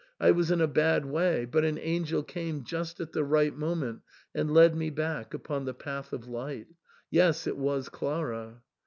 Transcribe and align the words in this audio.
I 0.19 0.31
was 0.31 0.49
in 0.49 0.61
a 0.61 0.67
bad 0.67 1.05
way, 1.05 1.45
but 1.45 1.63
an 1.63 1.77
angel 1.77 2.23
came 2.23 2.63
just 2.63 2.99
at 2.99 3.11
the 3.11 3.23
right 3.23 3.55
moment 3.55 4.01
and 4.33 4.51
led 4.51 4.75
me 4.75 4.89
back 4.89 5.35
upon 5.35 5.65
the 5.65 5.75
path 5.75 6.11
of 6.11 6.27
light. 6.27 6.65
Yes, 7.11 7.45
it 7.45 7.55
was 7.55 7.87
Clara." 7.87 8.63